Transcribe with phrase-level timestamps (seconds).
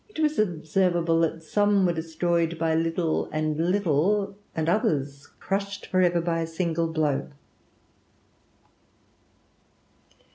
[0.09, 6.01] It was observable that some were destroyed by little and little, and others crushed for
[6.01, 7.29] ever by a single blow.